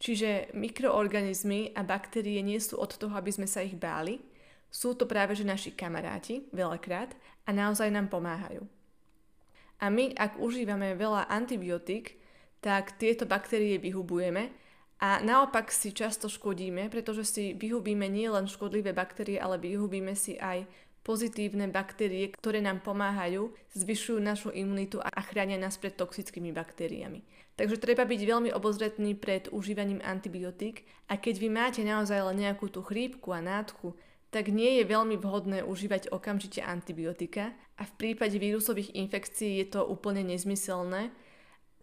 Čiže 0.04 0.52
mikroorganizmy 0.52 1.72
a 1.72 1.88
baktérie 1.88 2.44
nie 2.44 2.60
sú 2.60 2.76
od 2.76 2.92
toho, 3.00 3.16
aby 3.16 3.32
sme 3.32 3.48
sa 3.48 3.64
ich 3.64 3.80
báli, 3.80 4.20
sú 4.74 4.98
to 4.98 5.06
práve 5.06 5.38
že 5.38 5.46
naši 5.46 5.70
kamaráti, 5.70 6.50
veľakrát, 6.50 7.14
a 7.46 7.50
naozaj 7.54 7.94
nám 7.94 8.10
pomáhajú. 8.10 8.66
A 9.78 9.94
my, 9.94 10.18
ak 10.18 10.42
užívame 10.42 10.98
veľa 10.98 11.30
antibiotík, 11.30 12.18
tak 12.64 12.98
tieto 12.98 13.30
baktérie 13.30 13.78
vyhubujeme 13.78 14.50
a 15.04 15.20
naopak 15.20 15.70
si 15.70 15.92
často 15.92 16.32
škodíme, 16.32 16.88
pretože 16.88 17.28
si 17.28 17.44
vyhubíme 17.54 18.08
nielen 18.08 18.48
škodlivé 18.48 18.96
baktérie, 18.96 19.36
ale 19.36 19.60
vyhubíme 19.60 20.16
si 20.16 20.40
aj 20.40 20.64
pozitívne 21.04 21.68
baktérie, 21.68 22.32
ktoré 22.32 22.64
nám 22.64 22.80
pomáhajú, 22.80 23.52
zvyšujú 23.76 24.24
našu 24.24 24.50
imunitu 24.56 25.04
a 25.04 25.12
chránia 25.20 25.60
nás 25.60 25.76
pred 25.76 25.92
toxickými 26.00 26.56
baktériami. 26.56 27.20
Takže 27.60 27.78
treba 27.78 28.08
byť 28.08 28.22
veľmi 28.24 28.50
obozretný 28.56 29.14
pred 29.20 29.52
užívaním 29.52 30.00
antibiotík 30.00 30.88
a 31.12 31.20
keď 31.20 31.36
vy 31.38 31.50
máte 31.52 31.82
naozaj 31.84 32.32
len 32.32 32.48
nejakú 32.48 32.72
tú 32.72 32.82
chrípku 32.82 33.36
a 33.36 33.44
nádchu, 33.44 33.94
tak 34.34 34.50
nie 34.50 34.82
je 34.82 34.90
veľmi 34.90 35.22
vhodné 35.22 35.62
užívať 35.62 36.10
okamžite 36.10 36.66
antibiotika 36.66 37.54
a 37.78 37.86
v 37.86 37.94
prípade 37.94 38.42
vírusových 38.42 38.98
infekcií 38.98 39.62
je 39.62 39.78
to 39.78 39.86
úplne 39.86 40.26
nezmyselné, 40.26 41.14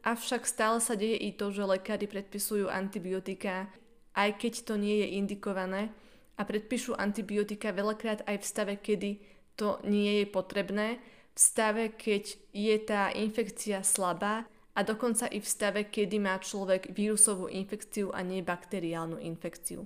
Avšak 0.01 0.49
stále 0.49 0.81
sa 0.81 0.97
deje 0.97 1.29
i 1.29 1.37
to, 1.37 1.53
že 1.53 1.61
lekári 1.61 2.09
predpisujú 2.09 2.73
antibiotika, 2.73 3.69
aj 4.17 4.41
keď 4.41 4.53
to 4.65 4.75
nie 4.81 5.05
je 5.05 5.21
indikované 5.21 5.93
a 6.41 6.43
predpíšu 6.49 6.97
antibiotika 6.97 7.69
veľakrát 7.69 8.25
aj 8.25 8.37
v 8.41 8.49
stave, 8.49 8.75
kedy 8.81 9.21
to 9.61 9.77
nie 9.85 10.25
je 10.25 10.27
potrebné, 10.33 10.97
v 11.37 11.39
stave, 11.39 11.93
keď 12.01 12.33
je 12.57 12.77
tá 12.81 13.13
infekcia 13.13 13.85
slabá 13.85 14.49
a 14.73 14.81
dokonca 14.81 15.29
i 15.29 15.37
v 15.37 15.45
stave, 15.45 15.93
kedy 15.93 16.17
má 16.17 16.41
človek 16.41 16.97
vírusovú 16.97 17.53
infekciu 17.53 18.09
a 18.17 18.25
nie 18.25 18.41
bakteriálnu 18.41 19.21
infekciu. 19.21 19.85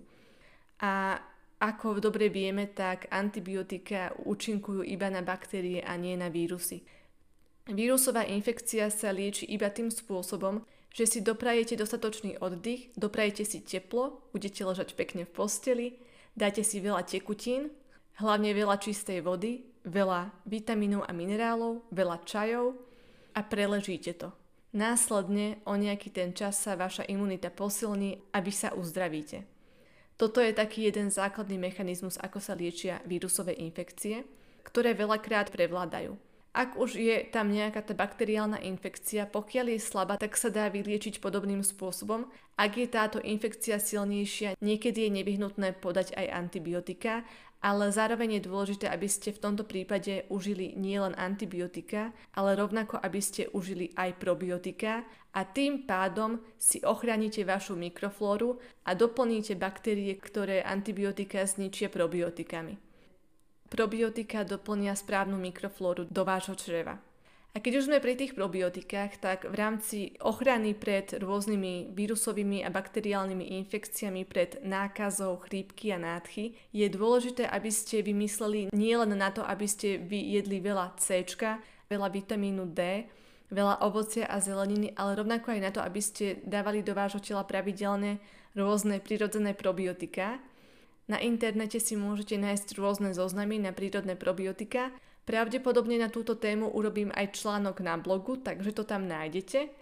A 0.79 1.19
ako 1.61 2.03
dobre 2.03 2.29
vieme, 2.29 2.67
tak 2.71 3.07
antibiotika 3.11 4.13
účinkujú 4.23 4.83
iba 4.85 5.09
na 5.09 5.23
baktérie 5.23 5.81
a 5.81 5.95
nie 5.95 6.19
na 6.19 6.29
vírusy. 6.29 6.83
Vírusová 7.65 8.29
infekcia 8.29 8.93
sa 8.93 9.09
lieči 9.09 9.49
iba 9.49 9.73
tým 9.73 9.89
spôsobom, 9.89 10.67
že 10.95 11.09
si 11.09 11.19
doprajete 11.25 11.75
dostatočný 11.75 12.39
oddych, 12.39 12.93
doprajete 12.95 13.43
si 13.43 13.59
teplo, 13.65 14.23
budete 14.31 14.63
ležať 14.63 14.95
pekne 14.95 15.25
v 15.27 15.33
posteli, 15.33 15.87
dáte 16.37 16.63
si 16.63 16.79
veľa 16.79 17.03
tekutín, 17.09 17.73
hlavne 18.21 18.55
veľa 18.55 18.77
čistej 18.79 19.25
vody, 19.25 19.65
veľa 19.89 20.31
vitamínov 20.47 21.09
a 21.09 21.13
minerálov, 21.17 21.89
veľa 21.91 22.23
čajov 22.29 22.79
a 23.35 23.41
preležíte 23.43 24.13
to. 24.15 24.31
Následne 24.75 25.63
o 25.65 25.79
nejaký 25.79 26.11
ten 26.11 26.35
čas 26.35 26.59
sa 26.59 26.75
vaša 26.75 27.07
imunita 27.07 27.51
posilní 27.51 28.19
a 28.35 28.43
sa 28.51 28.75
uzdravíte. 28.75 29.54
Toto 30.15 30.39
je 30.39 30.55
taký 30.55 30.87
jeden 30.87 31.11
základný 31.11 31.59
mechanizmus, 31.59 32.15
ako 32.23 32.39
sa 32.39 32.55
liečia 32.55 33.03
vírusové 33.03 33.59
infekcie, 33.59 34.23
ktoré 34.63 34.95
veľakrát 34.95 35.51
prevládajú. 35.51 36.15
Ak 36.55 36.79
už 36.79 37.03
je 37.03 37.19
tam 37.35 37.51
nejaká 37.51 37.83
tá 37.83 37.99
bakteriálna 37.99 38.63
infekcia, 38.63 39.27
pokiaľ 39.27 39.75
je 39.75 39.81
slabá, 39.83 40.15
tak 40.15 40.39
sa 40.39 40.55
dá 40.55 40.71
vyliečiť 40.71 41.19
podobným 41.19 41.67
spôsobom. 41.67 42.31
Ak 42.55 42.79
je 42.79 42.87
táto 42.87 43.19
infekcia 43.19 43.83
silnejšia, 43.83 44.55
niekedy 44.63 45.11
je 45.11 45.11
nevyhnutné 45.19 45.75
podať 45.83 46.15
aj 46.15 46.31
antibiotika, 46.31 47.27
ale 47.65 47.89
zároveň 47.89 48.37
je 48.37 48.43
dôležité, 48.45 48.93
aby 48.93 49.09
ste 49.09 49.33
v 49.33 49.41
tomto 49.41 49.65
prípade 49.65 50.29
užili 50.29 50.77
nielen 50.77 51.17
antibiotika, 51.17 52.13
ale 52.37 52.61
rovnako, 52.61 53.01
aby 53.01 53.21
ste 53.25 53.49
užili 53.57 53.89
aj 53.97 54.21
probiotika 54.21 55.01
a 55.33 55.49
tým 55.49 55.89
pádom 55.89 56.45
si 56.61 56.85
ochránite 56.85 57.41
vašu 57.41 57.73
mikroflóru 57.73 58.61
a 58.85 58.93
doplníte 58.93 59.57
baktérie, 59.57 60.13
ktoré 60.21 60.61
antibiotika 60.61 61.41
zničia 61.49 61.89
probiotikami. 61.89 62.77
Probiotika 63.73 64.45
doplnia 64.45 64.93
správnu 64.93 65.41
mikroflóru 65.41 66.05
do 66.05 66.23
vášho 66.23 66.53
čreva. 66.61 67.01
A 67.55 67.63
keď 67.63 67.73
už 67.79 67.87
sme 67.87 68.03
pri 68.03 68.19
tých 68.19 68.35
probiotikách, 68.35 69.23
tak 69.23 69.47
v 69.47 69.55
rámci 69.55 69.99
ochrany 70.19 70.75
pred 70.75 71.07
rôznymi 71.23 71.95
vírusovými 71.95 72.67
a 72.67 72.69
bakteriálnymi 72.75 73.55
infekciami, 73.63 74.27
pred 74.27 74.59
nákazou, 74.67 75.39
chrípky 75.39 75.95
a 75.95 76.03
nádchy, 76.03 76.59
je 76.75 76.87
dôležité, 76.91 77.47
aby 77.47 77.71
ste 77.71 78.03
vymysleli 78.03 78.75
nielen 78.75 79.15
na 79.15 79.31
to, 79.31 79.47
aby 79.47 79.71
ste 79.71 80.03
vy 80.03 80.35
jedli 80.35 80.59
veľa 80.59 80.99
C, 80.99 81.23
veľa 81.87 82.09
vitamínu 82.11 82.75
D, 82.75 83.07
veľa 83.55 83.87
ovocia 83.87 84.27
a 84.27 84.43
zeleniny, 84.43 84.91
ale 84.99 85.15
rovnako 85.15 85.55
aj 85.55 85.61
na 85.63 85.71
to, 85.71 85.79
aby 85.79 86.03
ste 86.03 86.43
dávali 86.43 86.83
do 86.83 86.91
vášho 86.91 87.23
tela 87.23 87.47
pravidelne 87.47 88.19
rôzne 88.59 88.99
prirodzené 88.99 89.55
probiotika, 89.55 90.43
na 91.05 91.21
internete 91.21 91.77
si 91.77 92.01
môžete 92.01 92.41
nájsť 92.41 92.81
rôzne 92.81 93.13
zoznamy 93.13 93.61
na 93.61 93.77
prírodné 93.77 94.17
probiotika. 94.17 94.89
Pravdepodobne 95.25 95.97
na 95.97 96.13
túto 96.13 96.37
tému 96.37 96.69
urobím 96.69 97.09
aj 97.17 97.41
článok 97.41 97.81
na 97.81 97.97
blogu, 97.97 98.37
takže 98.37 98.77
to 98.77 98.85
tam 98.85 99.09
nájdete. 99.09 99.73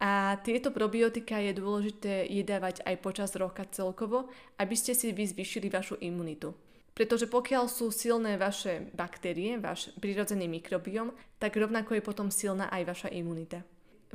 A 0.00 0.36
tieto 0.44 0.72
probiotika 0.72 1.40
je 1.40 1.56
dôležité 1.56 2.28
jedávať 2.28 2.84
aj 2.84 2.96
počas 3.00 3.32
roka 3.36 3.64
celkovo, 3.68 4.28
aby 4.60 4.76
ste 4.76 4.92
si 4.92 5.12
vy 5.12 5.24
zvyšili 5.24 5.72
vašu 5.72 5.96
imunitu. 6.00 6.52
Pretože 6.96 7.28
pokiaľ 7.28 7.68
sú 7.68 7.92
silné 7.92 8.40
vaše 8.40 8.88
baktérie, 8.96 9.60
váš 9.60 9.92
prirodzený 10.00 10.48
mikrobiom, 10.48 11.12
tak 11.36 11.56
rovnako 11.60 12.00
je 12.00 12.02
potom 12.04 12.32
silná 12.32 12.72
aj 12.72 12.88
vaša 12.88 13.08
imunita. 13.12 13.60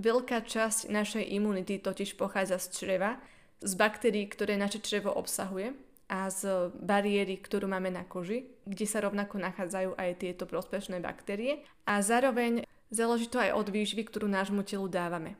Veľká 0.01 0.41
časť 0.41 0.89
našej 0.89 1.29
imunity 1.29 1.77
totiž 1.77 2.17
pochádza 2.17 2.57
z 2.57 2.67
čreva, 2.73 3.21
z 3.61 3.73
baktérií, 3.77 4.25
ktoré 4.25 4.57
naše 4.57 4.81
črevo 4.81 5.13
obsahuje 5.13 5.77
a 6.11 6.27
z 6.27 6.75
bariéry, 6.75 7.39
ktorú 7.39 7.71
máme 7.71 7.87
na 7.87 8.03
koži, 8.03 8.51
kde 8.67 8.83
sa 8.83 8.99
rovnako 8.99 9.39
nachádzajú 9.39 9.95
aj 9.95 10.19
tieto 10.19 10.43
prospešné 10.43 10.99
baktérie 10.99 11.63
a 11.87 12.03
zároveň 12.03 12.67
záleží 12.91 13.31
to 13.31 13.39
aj 13.39 13.55
od 13.55 13.71
výživy, 13.71 14.03
ktorú 14.03 14.27
nášmu 14.27 14.67
telu 14.67 14.91
dávame. 14.91 15.39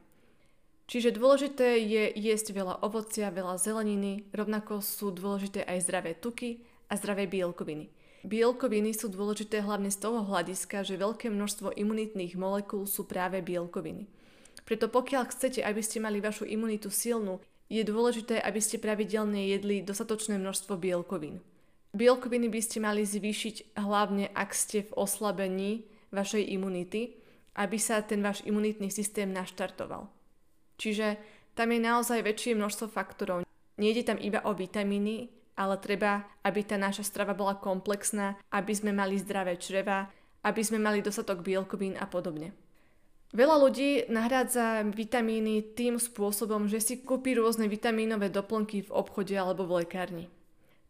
Čiže 0.88 1.16
dôležité 1.16 1.80
je 1.84 2.16
jesť 2.16 2.56
veľa 2.56 2.84
ovocia, 2.88 3.32
veľa 3.32 3.60
zeleniny, 3.60 4.32
rovnako 4.32 4.80
sú 4.80 5.12
dôležité 5.12 5.68
aj 5.68 5.88
zdravé 5.88 6.16
tuky 6.16 6.64
a 6.88 6.96
zdravé 6.96 7.28
bielkoviny. 7.28 7.92
Bielkoviny 8.24 8.96
sú 8.96 9.12
dôležité 9.12 9.64
hlavne 9.64 9.92
z 9.92 10.00
toho 10.00 10.24
hľadiska, 10.24 10.88
že 10.88 11.00
veľké 11.00 11.32
množstvo 11.32 11.76
imunitných 11.76 12.40
molekúl 12.40 12.88
sú 12.88 13.08
práve 13.08 13.44
bielkoviny. 13.44 14.08
Preto 14.62 14.88
pokiaľ 14.88 15.32
chcete, 15.32 15.66
aby 15.66 15.82
ste 15.84 16.04
mali 16.04 16.22
vašu 16.24 16.46
imunitu 16.48 16.94
silnú, 16.94 17.44
je 17.72 17.88
dôležité, 17.88 18.44
aby 18.44 18.60
ste 18.60 18.84
pravidelne 18.84 19.48
jedli 19.48 19.80
dostatočné 19.80 20.36
množstvo 20.36 20.76
bielkovín. 20.76 21.40
Bielkoviny 21.96 22.52
by 22.52 22.60
ste 22.60 22.84
mali 22.84 23.08
zvýšiť 23.08 23.80
hlavne, 23.80 24.28
ak 24.36 24.52
ste 24.52 24.84
v 24.84 24.96
oslabení 25.00 25.88
vašej 26.12 26.52
imunity, 26.52 27.16
aby 27.56 27.80
sa 27.80 28.04
ten 28.04 28.20
váš 28.20 28.44
imunitný 28.44 28.92
systém 28.92 29.32
naštartoval. 29.32 30.12
Čiže 30.76 31.16
tam 31.56 31.72
je 31.72 31.80
naozaj 31.80 32.20
väčšie 32.28 32.60
množstvo 32.60 32.92
faktorov. 32.92 33.48
Nejde 33.80 34.04
tam 34.04 34.20
iba 34.20 34.44
o 34.44 34.52
vitamíny, 34.52 35.32
ale 35.56 35.80
treba, 35.80 36.28
aby 36.44 36.64
tá 36.64 36.76
naša 36.76 37.08
strava 37.08 37.36
bola 37.36 37.60
komplexná, 37.60 38.40
aby 38.52 38.72
sme 38.72 38.92
mali 38.92 39.20
zdravé 39.20 39.56
čreva, 39.60 40.12
aby 40.44 40.62
sme 40.64 40.80
mali 40.80 41.04
dostatok 41.04 41.44
bielkovín 41.44 41.96
a 42.00 42.08
podobne. 42.08 42.52
Veľa 43.32 43.64
ľudí 43.64 44.12
nahrádza 44.12 44.84
vitamíny 44.92 45.64
tým 45.72 45.96
spôsobom, 45.96 46.68
že 46.68 46.84
si 46.84 47.00
kúpi 47.00 47.32
rôzne 47.32 47.72
vitamínové 47.72 48.28
doplnky 48.28 48.84
v 48.84 48.92
obchode 48.92 49.32
alebo 49.32 49.64
v 49.64 49.88
lekárni. 49.88 50.26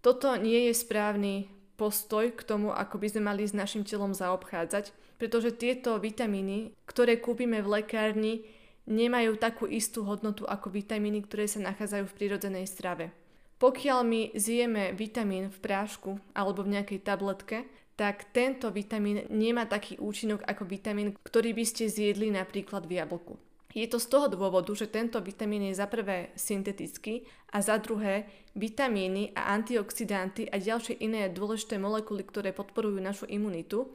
Toto 0.01 0.33
nie 0.33 0.65
je 0.65 0.73
správny 0.73 1.53
postoj 1.77 2.33
k 2.33 2.41
tomu, 2.41 2.73
ako 2.73 2.97
by 2.97 3.07
sme 3.13 3.21
mali 3.29 3.45
s 3.45 3.53
našim 3.53 3.85
telom 3.85 4.17
zaobchádzať, 4.17 4.89
pretože 5.21 5.53
tieto 5.53 6.01
vitamíny, 6.01 6.73
ktoré 6.89 7.21
kúpime 7.21 7.61
v 7.61 7.77
lekárni, 7.77 8.41
nemajú 8.89 9.37
takú 9.37 9.69
istú 9.69 10.01
hodnotu 10.09 10.49
ako 10.49 10.73
vitamíny, 10.73 11.21
ktoré 11.21 11.45
sa 11.45 11.61
nachádzajú 11.61 12.09
v 12.09 12.17
prírodzenej 12.17 12.65
strave. 12.65 13.13
Pokiaľ 13.61 13.99
my 14.01 14.21
zjeme 14.33 14.97
vitamín 14.97 15.53
v 15.53 15.57
prášku 15.61 16.17
alebo 16.33 16.65
v 16.65 16.73
nejakej 16.81 17.05
tabletke, 17.05 17.69
tak 18.01 18.33
tento 18.33 18.73
vitamín 18.73 19.29
nemá 19.29 19.69
taký 19.69 20.01
účinok 20.01 20.41
ako 20.49 20.65
vitamín, 20.65 21.13
ktorý 21.21 21.53
by 21.53 21.65
ste 21.69 21.85
zjedli 21.85 22.33
napríklad 22.33 22.89
v 22.89 22.97
jablku. 22.97 23.37
Je 23.77 23.85
to 23.85 24.01
z 24.01 24.09
toho 24.09 24.25
dôvodu, 24.25 24.73
že 24.73 24.89
tento 24.89 25.21
vitamín 25.21 25.69
je 25.69 25.77
za 25.77 25.85
prvé 25.85 26.33
syntetický 26.33 27.29
a 27.53 27.61
za 27.61 27.77
druhé 27.77 28.25
vitamíny 28.57 29.37
a 29.37 29.53
antioxidanty 29.53 30.49
a 30.49 30.57
ďalšie 30.57 30.97
iné 30.97 31.29
dôležité 31.29 31.77
molekuly, 31.77 32.25
ktoré 32.25 32.49
podporujú 32.57 32.97
našu 32.97 33.29
imunitu, 33.29 33.85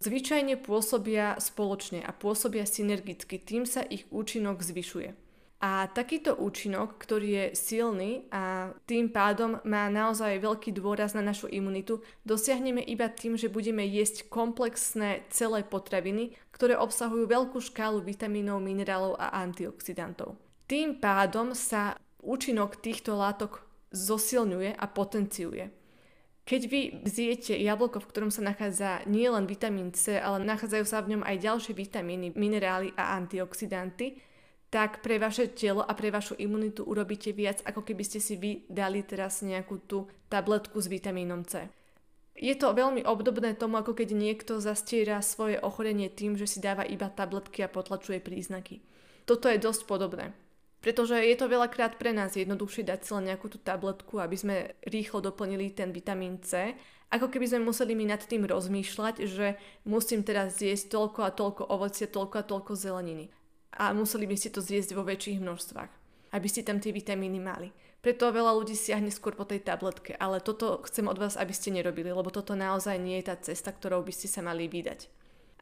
zvyčajne 0.00 0.56
pôsobia 0.56 1.36
spoločne 1.36 2.00
a 2.00 2.10
pôsobia 2.10 2.64
synergicky, 2.64 3.36
tým 3.36 3.68
sa 3.68 3.84
ich 3.84 4.08
účinok 4.08 4.64
zvyšuje. 4.64 5.12
A 5.62 5.86
takýto 5.86 6.34
účinok, 6.34 6.98
ktorý 6.98 7.28
je 7.30 7.46
silný 7.54 8.26
a 8.34 8.74
tým 8.82 9.14
pádom 9.14 9.62
má 9.62 9.86
naozaj 9.86 10.42
veľký 10.42 10.74
dôraz 10.74 11.14
na 11.14 11.22
našu 11.22 11.46
imunitu, 11.46 12.02
dosiahneme 12.26 12.82
iba 12.82 13.06
tým, 13.06 13.38
že 13.38 13.46
budeme 13.46 13.86
jesť 13.86 14.26
komplexné 14.26 15.22
celé 15.30 15.62
potraviny, 15.62 16.34
ktoré 16.50 16.74
obsahujú 16.74 17.30
veľkú 17.30 17.62
škálu 17.62 18.02
vitamínov, 18.02 18.58
minerálov 18.58 19.14
a 19.22 19.38
antioxidantov. 19.38 20.34
Tým 20.66 20.98
pádom 20.98 21.54
sa 21.54 21.94
účinok 22.26 22.82
týchto 22.82 23.14
látok 23.14 23.62
zosilňuje 23.94 24.74
a 24.74 24.84
potenciuje. 24.90 25.70
Keď 26.42 26.62
vy 26.66 26.80
zjete 27.06 27.54
jablko, 27.54 28.02
v 28.02 28.10
ktorom 28.10 28.34
sa 28.34 28.42
nachádza 28.42 29.06
nielen 29.06 29.46
vitamín 29.46 29.94
C, 29.94 30.18
ale 30.18 30.42
nachádzajú 30.42 30.84
sa 30.90 30.98
v 31.06 31.14
ňom 31.14 31.22
aj 31.22 31.38
ďalšie 31.38 31.70
vitamíny, 31.70 32.34
minerály 32.34 32.90
a 32.98 33.14
antioxidanty, 33.14 34.18
tak 34.72 35.04
pre 35.04 35.20
vaše 35.20 35.52
telo 35.52 35.84
a 35.84 35.92
pre 35.92 36.08
vašu 36.08 36.32
imunitu 36.40 36.80
urobíte 36.80 37.28
viac, 37.36 37.60
ako 37.60 37.84
keby 37.84 38.08
ste 38.08 38.24
si 38.24 38.40
vy 38.40 38.64
dali 38.72 39.04
teraz 39.04 39.44
nejakú 39.44 39.84
tú 39.84 40.08
tabletku 40.32 40.80
s 40.80 40.88
vitamínom 40.88 41.44
C. 41.44 41.68
Je 42.32 42.56
to 42.56 42.72
veľmi 42.72 43.04
obdobné 43.04 43.52
tomu, 43.52 43.76
ako 43.76 43.92
keď 43.92 44.16
niekto 44.16 44.64
zastiera 44.64 45.20
svoje 45.20 45.60
ochorenie 45.60 46.08
tým, 46.08 46.40
že 46.40 46.48
si 46.48 46.64
dáva 46.64 46.88
iba 46.88 47.12
tabletky 47.12 47.60
a 47.60 47.68
potlačuje 47.68 48.24
príznaky. 48.24 48.80
Toto 49.28 49.52
je 49.52 49.60
dosť 49.60 49.84
podobné. 49.84 50.32
Pretože 50.80 51.20
je 51.20 51.36
to 51.36 51.52
veľakrát 51.52 52.00
pre 52.00 52.16
nás 52.16 52.32
jednoduchšie 52.32 52.88
dať 52.88 53.00
si 53.04 53.10
len 53.12 53.28
nejakú 53.28 53.52
tú 53.52 53.60
tabletku, 53.60 54.24
aby 54.24 54.34
sme 54.40 54.56
rýchlo 54.88 55.20
doplnili 55.20 55.76
ten 55.76 55.92
vitamín 55.92 56.40
C, 56.40 56.72
ako 57.12 57.28
keby 57.28 57.44
sme 57.44 57.68
museli 57.68 57.92
mi 57.92 58.08
nad 58.08 58.24
tým 58.24 58.48
rozmýšľať, 58.48 59.28
že 59.28 59.60
musím 59.84 60.24
teraz 60.24 60.56
zjesť 60.56 60.96
toľko 60.96 61.20
a 61.28 61.30
toľko 61.36 61.62
ovocia, 61.68 62.08
toľko 62.08 62.36
a 62.40 62.48
toľko 62.48 62.72
zeleniny 62.72 63.28
a 63.76 63.92
museli 63.96 64.28
by 64.28 64.36
ste 64.36 64.52
to 64.52 64.60
zjesť 64.60 64.96
vo 64.96 65.04
väčších 65.04 65.40
množstvách, 65.40 65.92
aby 66.36 66.46
ste 66.48 66.64
tam 66.64 66.80
tie 66.80 66.92
vitamíny 66.92 67.40
mali. 67.40 67.72
Preto 68.02 68.34
veľa 68.34 68.58
ľudí 68.58 68.74
siahne 68.74 69.14
skôr 69.14 69.38
po 69.38 69.46
tej 69.46 69.62
tabletke, 69.62 70.18
ale 70.18 70.42
toto 70.42 70.82
chcem 70.90 71.06
od 71.06 71.22
vás, 71.22 71.38
aby 71.38 71.54
ste 71.54 71.70
nerobili, 71.70 72.10
lebo 72.10 72.34
toto 72.34 72.58
naozaj 72.58 72.98
nie 72.98 73.22
je 73.22 73.30
tá 73.30 73.38
cesta, 73.38 73.70
ktorou 73.70 74.02
by 74.02 74.10
ste 74.10 74.26
sa 74.26 74.42
mali 74.42 74.66
vydať. 74.66 75.06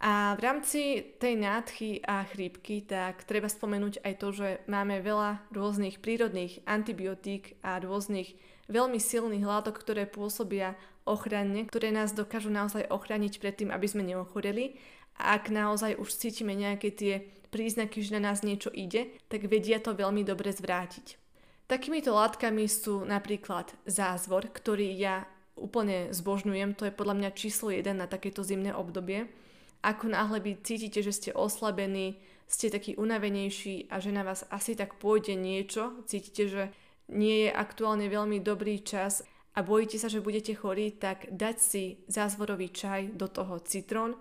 A 0.01 0.33
v 0.33 0.41
rámci 0.41 1.05
tej 1.21 1.37
nádchy 1.37 2.01
a 2.09 2.25
chrípky, 2.25 2.81
tak 2.81 3.29
treba 3.29 3.53
spomenúť 3.53 4.01
aj 4.01 4.15
to, 4.17 4.29
že 4.33 4.49
máme 4.65 5.05
veľa 5.05 5.45
rôznych 5.53 6.01
prírodných 6.01 6.65
antibiotík 6.65 7.61
a 7.61 7.77
rôznych 7.77 8.33
veľmi 8.73 8.97
silných 8.97 9.45
látok, 9.45 9.77
ktoré 9.77 10.09
pôsobia 10.09 10.81
ochranne, 11.05 11.69
ktoré 11.69 11.93
nás 11.93 12.17
dokážu 12.17 12.49
naozaj 12.49 12.89
ochrániť 12.89 13.37
pred 13.37 13.61
tým, 13.61 13.69
aby 13.69 13.85
sme 13.85 14.01
neochoreli. 14.09 14.81
Ak 15.21 15.53
naozaj 15.53 16.01
už 16.01 16.09
cítime 16.17 16.57
nejaké 16.57 16.91
tie 16.91 17.29
príznaky, 17.53 18.01
že 18.01 18.17
na 18.17 18.33
nás 18.33 18.41
niečo 18.41 18.71
ide, 18.73 19.13
tak 19.29 19.45
vedia 19.51 19.83
to 19.83 19.93
veľmi 19.93 20.25
dobre 20.25 20.55
zvrátiť. 20.55 21.19
Takýmito 21.71 22.11
látkami 22.11 22.67
sú 22.67 23.07
napríklad 23.07 23.71
zázvor, 23.87 24.51
ktorý 24.51 24.91
ja 24.97 25.29
úplne 25.55 26.11
zbožňujem, 26.11 26.75
to 26.75 26.89
je 26.89 26.97
podľa 26.97 27.15
mňa 27.21 27.31
číslo 27.37 27.71
1 27.71 27.95
na 27.95 28.11
takéto 28.11 28.43
zimné 28.43 28.75
obdobie. 28.75 29.31
Ako 29.85 30.11
náhle 30.11 30.43
vy 30.43 30.59
cítite, 30.61 31.05
že 31.05 31.15
ste 31.15 31.31
oslabení, 31.31 32.19
ste 32.51 32.75
taký 32.75 32.99
unavenejší 32.99 33.87
a 33.93 34.03
že 34.03 34.11
na 34.11 34.27
vás 34.27 34.43
asi 34.51 34.75
tak 34.75 34.99
pôjde 34.99 35.39
niečo, 35.39 36.03
cítite, 36.11 36.51
že 36.51 36.63
nie 37.07 37.47
je 37.47 37.51
aktuálne 37.55 38.11
veľmi 38.11 38.43
dobrý 38.43 38.83
čas 38.83 39.23
a 39.55 39.63
bojíte 39.63 39.99
sa, 39.99 40.11
že 40.11 40.23
budete 40.23 40.59
chorí, 40.59 40.95
tak 40.95 41.31
dať 41.31 41.57
si 41.59 41.85
zázvorový 42.11 42.71
čaj, 42.75 43.15
do 43.15 43.31
toho 43.31 43.63
citrón 43.63 44.19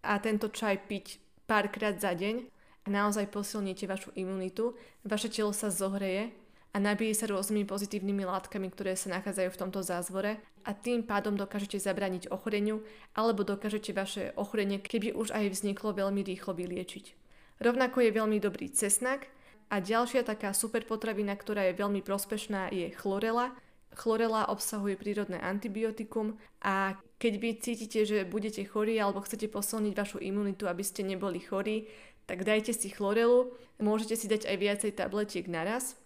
a 0.00 0.18
tento 0.18 0.48
čaj 0.48 0.88
piť 0.88 1.20
párkrát 1.44 1.98
za 1.98 2.14
deň 2.16 2.46
a 2.84 2.86
naozaj 2.88 3.28
posilníte 3.28 3.84
vašu 3.84 4.14
imunitu, 4.16 4.78
vaše 5.04 5.28
telo 5.28 5.52
sa 5.52 5.68
zohreje 5.68 6.32
a 6.70 6.76
nabíje 6.78 7.18
sa 7.18 7.26
rôznymi 7.26 7.66
pozitívnymi 7.66 8.22
látkami, 8.24 8.70
ktoré 8.70 8.94
sa 8.94 9.10
nachádzajú 9.10 9.48
v 9.50 9.60
tomto 9.60 9.80
zázvore 9.82 10.38
a 10.62 10.70
tým 10.70 11.02
pádom 11.02 11.34
dokážete 11.34 11.82
zabrániť 11.82 12.30
ochoreniu 12.30 12.86
alebo 13.18 13.42
dokážete 13.42 13.90
vaše 13.90 14.30
ochorenie, 14.38 14.78
keby 14.78 15.10
už 15.12 15.34
aj 15.34 15.50
vzniklo, 15.50 15.90
veľmi 15.90 16.22
rýchlo 16.22 16.54
vyliečiť. 16.54 17.18
Rovnako 17.60 18.06
je 18.06 18.16
veľmi 18.16 18.38
dobrý 18.40 18.70
cesnak 18.72 19.28
a 19.68 19.82
ďalšia 19.82 20.24
taká 20.24 20.54
super 20.54 20.86
potravina, 20.86 21.34
ktorá 21.34 21.68
je 21.68 21.78
veľmi 21.78 22.00
prospešná, 22.06 22.72
je 22.72 22.88
chlorela. 22.94 23.52
Chlorela 23.98 24.46
obsahuje 24.48 24.94
prírodné 24.94 25.42
antibiotikum 25.42 26.38
a 26.62 26.94
keď 27.20 27.32
vy 27.36 27.50
cítite, 27.60 28.00
že 28.08 28.24
budete 28.24 28.64
chorí 28.64 28.96
alebo 28.96 29.20
chcete 29.20 29.52
posilniť 29.52 29.92
vašu 29.92 30.18
imunitu, 30.24 30.64
aby 30.64 30.80
ste 30.80 31.04
neboli 31.04 31.36
chorí, 31.36 31.84
tak 32.24 32.48
dajte 32.48 32.72
si 32.72 32.88
chlorelu, 32.88 33.52
môžete 33.76 34.16
si 34.16 34.26
dať 34.26 34.48
aj 34.48 34.56
viacej 34.56 34.92
tabletiek 34.96 35.44
naraz, 35.44 36.00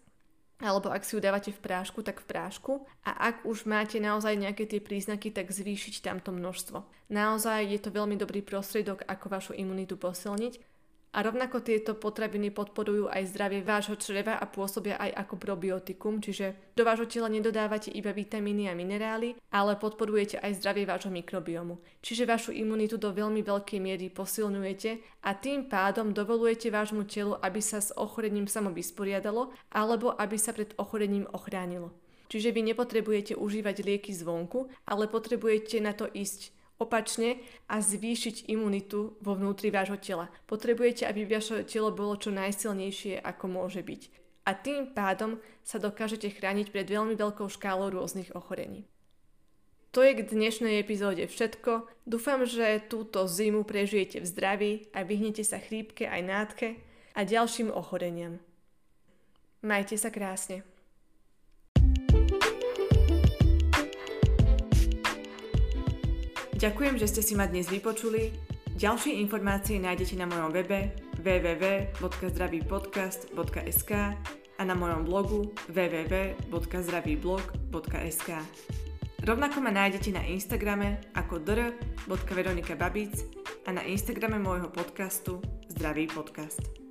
alebo 0.58 0.90
ak 0.90 1.06
si 1.06 1.14
ju 1.14 1.20
dávate 1.22 1.54
v 1.54 1.60
prášku, 1.62 2.02
tak 2.02 2.18
v 2.18 2.30
prášku. 2.30 2.72
A 3.06 3.30
ak 3.30 3.46
už 3.46 3.66
máte 3.68 4.02
naozaj 4.02 4.34
nejaké 4.38 4.66
tie 4.66 4.82
príznaky, 4.82 5.30
tak 5.30 5.54
zvýšiť 5.54 6.02
tamto 6.02 6.34
množstvo. 6.34 6.82
Naozaj 7.14 7.68
je 7.70 7.78
to 7.78 7.94
veľmi 7.94 8.18
dobrý 8.18 8.42
prostriedok, 8.42 9.06
ako 9.06 9.26
vašu 9.30 9.52
imunitu 9.54 9.94
posilniť 9.94 10.73
a 11.14 11.22
rovnako 11.22 11.62
tieto 11.62 11.94
potraviny 11.94 12.50
podporujú 12.50 13.06
aj 13.06 13.30
zdravie 13.30 13.62
vášho 13.62 13.94
čreva 13.94 14.34
a 14.34 14.50
pôsobia 14.50 14.98
aj 14.98 15.14
ako 15.22 15.34
probiotikum, 15.38 16.18
čiže 16.18 16.74
do 16.74 16.82
vášho 16.82 17.06
tela 17.06 17.30
nedodávate 17.30 17.94
iba 17.94 18.10
vitamíny 18.10 18.66
a 18.66 18.74
minerály, 18.74 19.38
ale 19.54 19.78
podporujete 19.78 20.42
aj 20.42 20.58
zdravie 20.58 20.82
vášho 20.90 21.14
mikrobiomu. 21.14 21.78
Čiže 22.02 22.26
vašu 22.26 22.50
imunitu 22.50 22.98
do 22.98 23.14
veľmi 23.14 23.46
veľkej 23.46 23.78
miery 23.78 24.10
posilňujete 24.10 25.22
a 25.22 25.30
tým 25.38 25.70
pádom 25.70 26.10
dovolujete 26.10 26.74
vášmu 26.74 27.06
telu, 27.06 27.38
aby 27.38 27.62
sa 27.62 27.78
s 27.78 27.94
ochorením 27.94 28.50
samo 28.50 28.74
vysporiadalo 28.74 29.54
alebo 29.70 30.18
aby 30.18 30.34
sa 30.34 30.50
pred 30.50 30.74
ochorením 30.74 31.30
ochránilo. 31.30 31.94
Čiže 32.26 32.50
vy 32.50 32.74
nepotrebujete 32.74 33.38
užívať 33.38 33.86
lieky 33.86 34.10
zvonku, 34.10 34.66
ale 34.90 35.06
potrebujete 35.06 35.78
na 35.78 35.94
to 35.94 36.10
ísť 36.10 36.50
opačne 36.78 37.42
a 37.70 37.78
zvýšiť 37.78 38.50
imunitu 38.50 39.14
vo 39.22 39.32
vnútri 39.38 39.70
vášho 39.70 39.98
tela. 39.98 40.30
Potrebujete, 40.50 41.06
aby 41.06 41.24
vaše 41.24 41.62
telo 41.64 41.94
bolo 41.94 42.18
čo 42.18 42.34
najsilnejšie, 42.34 43.22
ako 43.22 43.44
môže 43.46 43.80
byť. 43.80 44.02
A 44.44 44.52
tým 44.52 44.92
pádom 44.92 45.40
sa 45.64 45.80
dokážete 45.80 46.28
chrániť 46.28 46.68
pred 46.68 46.84
veľmi 46.84 47.16
veľkou 47.16 47.48
škálou 47.48 47.88
rôznych 47.88 48.36
ochorení. 48.36 48.84
To 49.94 50.02
je 50.02 50.10
k 50.18 50.26
dnešnej 50.26 50.82
epizóde 50.82 51.22
všetko. 51.30 51.86
Dúfam, 52.02 52.42
že 52.44 52.82
túto 52.90 53.30
zimu 53.30 53.62
prežijete 53.62 54.18
v 54.18 54.26
zdraví 54.26 54.72
a 54.90 55.06
vyhnete 55.06 55.46
sa 55.46 55.62
chrípke 55.62 56.10
aj 56.10 56.20
nádke 56.26 56.68
a 57.14 57.22
ďalším 57.22 57.70
ochoreniam. 57.70 58.42
Majte 59.62 59.94
sa 59.94 60.10
krásne. 60.10 60.66
Ďakujem, 66.64 66.96
že 66.96 67.12
ste 67.12 67.20
si 67.20 67.36
ma 67.36 67.44
dnes 67.44 67.68
vypočuli. 67.68 68.32
Ďalšie 68.80 69.20
informácie 69.20 69.76
nájdete 69.76 70.16
na 70.16 70.24
mojom 70.24 70.48
webe 70.48 70.96
www.zdravýpodcast.sk 71.20 73.92
a 74.56 74.62
na 74.64 74.72
mojom 74.72 75.04
blogu 75.04 75.52
www.zdravýblog.sk. 75.68 78.28
Rovnako 79.28 79.60
ma 79.60 79.76
nájdete 79.76 80.16
na 80.16 80.24
Instagrame 80.24 81.04
ako 81.12 81.44
dr.veronikababic 81.44 83.12
a 83.68 83.76
na 83.76 83.84
Instagrame 83.84 84.40
môjho 84.40 84.72
podcastu 84.72 85.44
Zdravý 85.68 86.08
podcast. 86.08 86.83